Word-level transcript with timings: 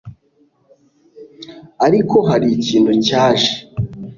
ariko 1.85 2.17
hari 2.29 2.47
ikintu 2.57 2.91
cyaje 3.07 3.53